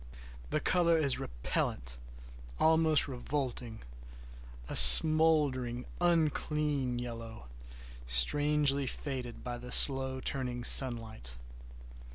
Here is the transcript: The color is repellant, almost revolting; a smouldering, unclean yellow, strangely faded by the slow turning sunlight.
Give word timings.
The 0.49 0.59
color 0.59 0.97
is 0.97 1.19
repellant, 1.19 1.99
almost 2.57 3.07
revolting; 3.07 3.83
a 4.67 4.75
smouldering, 4.75 5.85
unclean 6.01 6.97
yellow, 6.97 7.47
strangely 8.07 8.87
faded 8.87 9.43
by 9.43 9.59
the 9.59 9.71
slow 9.71 10.19
turning 10.19 10.63
sunlight. 10.63 11.37